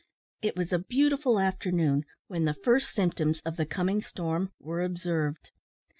It 0.41 0.57
was 0.57 0.73
a 0.73 0.79
beautiful 0.79 1.39
afternoon 1.39 2.05
when 2.25 2.45
the 2.45 2.55
first 2.55 2.89
symptoms 2.91 3.39
of 3.45 3.55
the 3.57 3.67
coming 3.67 4.01
storm 4.01 4.51
were 4.59 4.81
observed. 4.81 5.51